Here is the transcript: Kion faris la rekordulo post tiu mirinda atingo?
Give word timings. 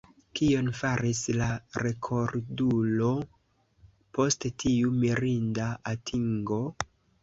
Kion 0.37 0.69
faris 0.77 1.21
la 1.41 1.49
rekordulo 1.83 3.13
post 4.21 4.53
tiu 4.67 4.99
mirinda 5.01 5.73
atingo? 5.97 6.65